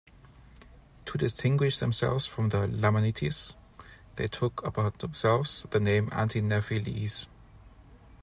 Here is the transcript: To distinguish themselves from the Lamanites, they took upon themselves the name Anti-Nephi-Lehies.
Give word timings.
To 1.05 1.15
distinguish 1.19 1.77
themselves 1.77 2.25
from 2.25 2.49
the 2.49 2.65
Lamanites, 2.67 3.53
they 4.15 4.25
took 4.25 4.65
upon 4.65 4.93
themselves 4.97 5.67
the 5.69 5.79
name 5.79 6.09
Anti-Nephi-Lehies. 6.11 7.27